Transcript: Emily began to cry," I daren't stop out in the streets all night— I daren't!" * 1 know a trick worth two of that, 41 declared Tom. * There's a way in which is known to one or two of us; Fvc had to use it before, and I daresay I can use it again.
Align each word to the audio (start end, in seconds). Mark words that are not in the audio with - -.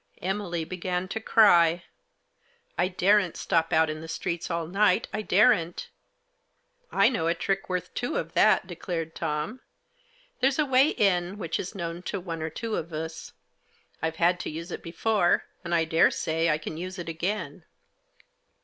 Emily 0.23 0.63
began 0.65 1.07
to 1.09 1.19
cry," 1.19 1.83
I 2.75 2.87
daren't 2.87 3.37
stop 3.37 3.71
out 3.71 3.87
in 3.87 4.01
the 4.01 4.07
streets 4.07 4.49
all 4.49 4.65
night— 4.65 5.07
I 5.13 5.21
daren't!" 5.21 5.89
* 6.39 6.89
1 6.89 7.13
know 7.13 7.27
a 7.27 7.35
trick 7.35 7.69
worth 7.69 7.93
two 7.93 8.15
of 8.15 8.33
that, 8.33 8.61
41 8.63 8.67
declared 8.67 9.15
Tom. 9.15 9.59
* 9.99 10.39
There's 10.39 10.57
a 10.57 10.65
way 10.65 10.89
in 10.89 11.37
which 11.37 11.59
is 11.59 11.75
known 11.75 12.01
to 12.09 12.19
one 12.19 12.41
or 12.41 12.49
two 12.49 12.77
of 12.77 12.91
us; 12.91 13.33
Fvc 14.01 14.15
had 14.15 14.39
to 14.39 14.49
use 14.49 14.71
it 14.71 14.81
before, 14.81 15.43
and 15.63 15.75
I 15.75 15.85
daresay 15.85 16.49
I 16.49 16.57
can 16.57 16.77
use 16.77 16.97
it 16.97 17.07
again. 17.07 17.65